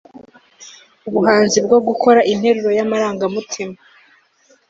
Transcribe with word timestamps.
ubuhanzi 1.07 1.57
bwo 1.65 1.77
gukora 1.87 2.19
interuro 2.31 2.69
y'amarangamutima 2.77 3.77